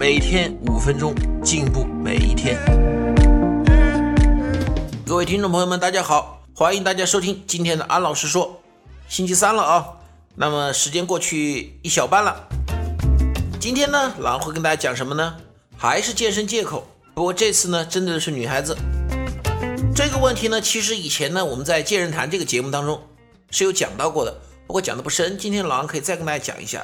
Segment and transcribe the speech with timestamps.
[0.00, 1.14] 每天五分钟，
[1.44, 2.58] 进步每一天。
[5.06, 8.62] 各位听众朋友们，大家好，欢迎大家收听今天的安老师说。
[9.10, 9.86] 星期三了啊，
[10.36, 12.48] 那么时间过去一小半了。
[13.60, 15.36] 今天呢，老安会跟大家讲什么呢？
[15.76, 18.74] 还是健身借口，不过这次呢，针对的是女孩子。
[19.94, 22.98] 这个问题呢，其实以前呢，我们在《健人谈》这个节目当中
[23.50, 24.34] 是有讲到过的。
[24.66, 26.82] 不过讲的不深，今天老王可以再跟大家讲一下。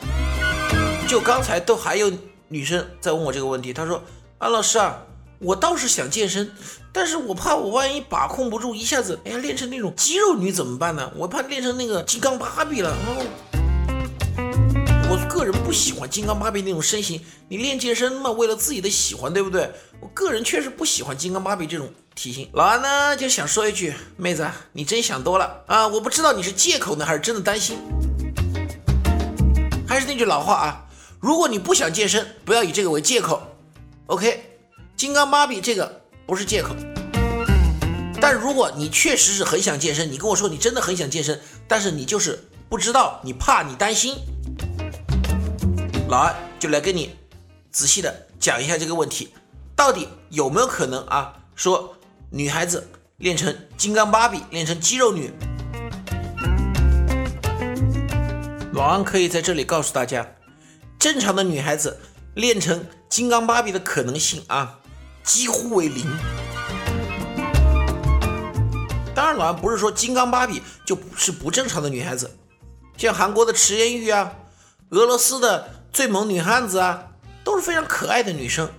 [1.08, 2.12] 就刚才都还有
[2.48, 4.02] 女生在问我这个问题，她说
[4.38, 5.02] ：“安老师啊，
[5.40, 6.50] 我倒是想健身，
[6.92, 11.10] 但是我怕我万一把控不住，一下子哎呀练成那种肌肉女怎么办呢？
[11.16, 12.94] 我怕练成那个金刚芭比了。”
[15.08, 19.70] 我个人不喜欢金刚芭比那种身形，你练健身嘛，为了自己的喜欢，对不对？
[20.00, 22.48] 我个人确实不喜欢金刚芭比这种体型。
[22.52, 25.86] 老安呢就想说一句，妹子，你真想多了啊！
[25.88, 27.78] 我不知道你是借口呢，还是真的担心。
[29.88, 30.85] 还是那句老话啊，
[31.20, 33.42] 如果你不想健身，不要以这个为借口。
[34.06, 34.58] OK，
[34.96, 36.74] 金刚芭比这个不是借口。
[38.20, 44.16] 但如果你确实是很想健身，你跟我说你真的很想健身，但是你就是不知道，你怕，你担心。
[46.08, 47.16] 老安就来跟你
[47.70, 49.34] 仔细的讲一下这个问题，
[49.74, 51.34] 到底有没有可能啊？
[51.54, 51.96] 说
[52.30, 55.32] 女孩子练成金刚芭比，练成肌肉女，
[58.72, 60.26] 老安可以在这里告诉大家，
[60.98, 61.98] 正常的女孩子
[62.34, 64.80] 练成金刚芭比的可能性啊，
[65.22, 66.04] 几乎为零。
[69.14, 72.36] 当然，老安不是说金刚芭比就是不正常的女孩子，
[72.96, 74.32] 像韩国的池妍玉啊，
[74.90, 75.76] 俄罗斯的。
[75.92, 78.70] 最萌女汉子啊，都是非常可爱的女生，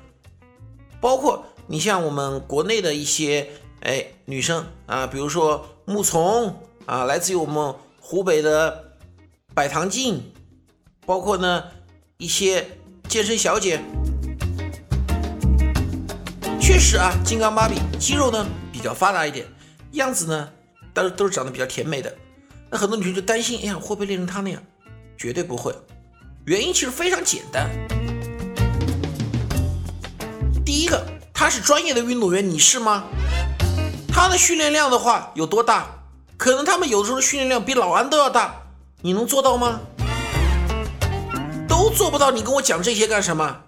[1.01, 3.49] 包括你像我们国内的一些
[3.79, 8.91] 哎女生啊，比如说木从啊，来自于我们湖北的
[9.55, 10.31] 百唐静，
[11.07, 11.63] 包括呢
[12.19, 12.67] 一些
[13.07, 13.79] 健身小姐，
[16.59, 19.45] 确实啊，金刚芭比肌肉呢比较发达一点，
[19.91, 20.49] 样子呢
[20.95, 22.11] 但是都是长得比较甜美的，
[22.71, 24.59] 那很多女生就担心，哎呀会不会练成她那样？
[25.15, 25.75] 绝对不会。
[26.45, 27.69] 原因其实非常简单，
[30.65, 33.03] 第一个，他是专业的运动员，你是吗？
[34.11, 35.85] 他的训练量的话有多大？
[36.35, 38.63] 可能他们有的时候训练量比老安都要大，
[39.03, 39.81] 你能做到吗？
[41.87, 43.61] 都做不到，你跟我讲这些干什么？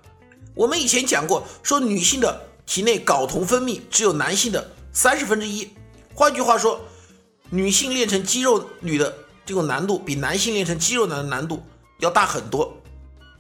[0.54, 5.70] 我们以前讲过，说女性的体内睾酮分泌只有男性的三十分之一，
[6.14, 6.82] 换句话说，
[7.50, 9.16] 女性练成肌肉女的
[9.46, 11.64] 这种难度，比男性练成肌肉男的难度。
[12.00, 12.82] 要大很多，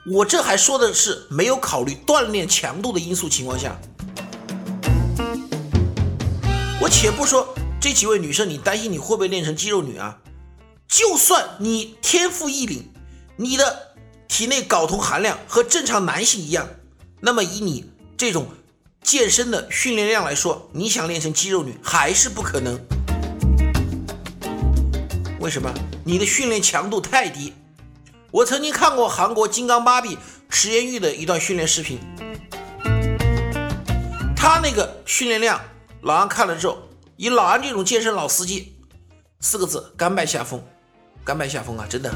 [0.09, 3.77] 我这还说的是没有考虑锻炼强度的因素情况下。
[6.81, 10.19] 我且不说这几位女生，你担心你会不会练成肌肉女啊？
[10.87, 12.89] 就算你天赋异禀，
[13.35, 13.88] 你的
[14.29, 16.69] 体内睾酮含量和正常男性一样，
[17.19, 18.47] 那么以你这种
[19.01, 22.79] 健身的训练量来说，你想练成肌肉女还是不可能。
[25.41, 25.73] 为什么？
[26.05, 27.53] 你的训练强度太低。
[28.31, 30.17] 我曾经看过韩国金刚芭比
[30.47, 31.99] 池妍玉的一段训练视频，
[34.35, 35.59] 他那个训练量，
[36.03, 38.77] 老安看了之后，以老安这种健身老司机，
[39.41, 40.63] 四个字：甘拜下风，
[41.25, 41.87] 甘拜下风啊！
[41.89, 42.13] 真的，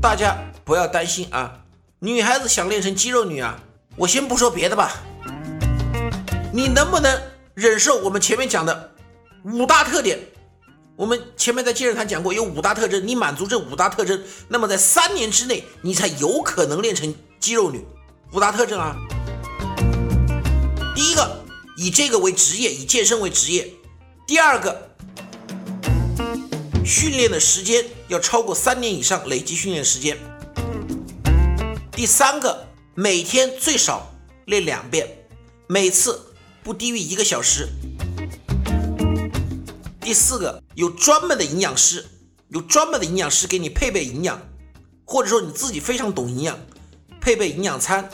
[0.00, 1.60] 大家不要担心啊，
[1.98, 3.58] 女孩子想练成肌肉女啊，
[3.96, 4.92] 我先不说别的吧，
[6.52, 7.20] 你能不能
[7.54, 8.92] 忍受我们前面讲的
[9.42, 10.16] 五大特点？
[10.94, 17.84] 我们前面在健身堂讲过，有五大特征，你满足这五大特征，那么在三年之内，你才有可能练成肌肉女。
[18.32, 18.94] 五大特征啊，
[20.94, 21.44] 第一个，
[21.76, 23.64] 以这个为职业，以健身为职业；
[24.28, 24.87] 第二个，
[26.88, 30.16] 训练的时间要超过三年以上，累计训练时间；
[31.92, 34.10] 第三个，每天最少
[34.46, 35.06] 练两遍，
[35.66, 36.18] 每次
[36.62, 37.68] 不低于一个小时。
[40.00, 42.06] 第四个，有专门的营养师，
[42.48, 44.40] 有专门的营养师给你配备营养，
[45.04, 46.58] 或者说你自己非常懂营养，
[47.20, 48.08] 配备营养餐。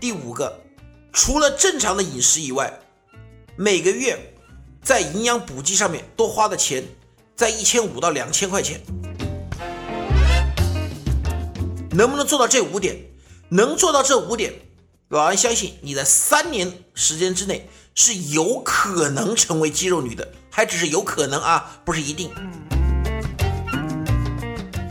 [0.00, 0.62] 第五个，
[1.12, 2.72] 除了正常的饮食以外，
[3.54, 4.32] 每个月
[4.86, 6.84] 在营养补剂上面多花的钱
[7.34, 8.80] 在一千五到两千块钱。
[11.90, 12.96] 能不能做到这五点？
[13.48, 14.52] 能做到这五点，
[15.08, 22.30] 老安相信你在三年时间之内是有可能成为肌肉女的，还只是有可能啊，不是一定。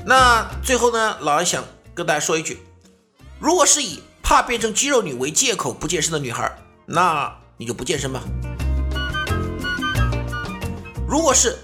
[0.05, 1.63] 那最后呢，老安想
[1.93, 2.59] 跟大家说一句：
[3.39, 6.53] 如果是以怕变成肌肉女为借口不健身的女孩，
[6.85, 8.21] 那你就不健身吧。
[11.07, 11.57] 如果是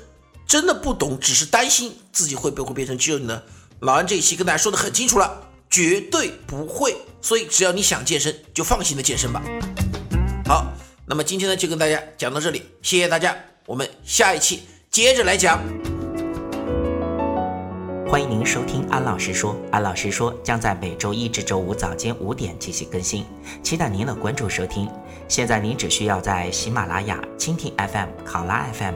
[0.47, 3.41] 真的不懂，只是担心自己会不会变成肌肉呢？
[3.79, 6.95] 老安这一期跟大家说的很清楚了，绝对不会。
[7.21, 9.41] 所以只要你想健身，就放心的健身吧。
[10.45, 10.71] 好，
[11.05, 13.35] 那么今天呢就跟大家讲到这里，谢谢大家，
[13.65, 15.59] 我们下一期接着来讲。
[18.07, 23.25] 欢迎您收听安老师说，安老师说将在每周一至周五早间五点进行更新，
[23.63, 24.89] 期待您的关注收听。
[25.29, 28.95] 现在您只需要在喜马拉雅、蜻蜓 FM、考拉 FM、